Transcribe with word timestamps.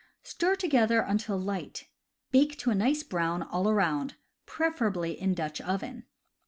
Stir 0.23 0.55
together 0.55 1.01
until 1.01 1.37
light. 1.37 1.87
Bake 2.31 2.57
to 2.57 2.71
a 2.71 2.73
nice 2.73 3.03
brown 3.03 3.43
all 3.43 3.69
around, 3.69 4.15
preferably 4.47 5.11
in 5.11 5.35
Dutch 5.35 5.61
oven. 5.61 6.07